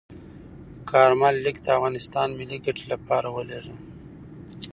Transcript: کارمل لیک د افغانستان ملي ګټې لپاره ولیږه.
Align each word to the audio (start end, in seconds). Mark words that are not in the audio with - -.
کارمل 0.89 1.33
لیک 1.43 1.57
د 1.65 1.67
افغانستان 1.77 2.27
ملي 2.39 2.57
ګټې 2.65 2.85
لپاره 2.93 3.27
ولیږه. 3.35 3.75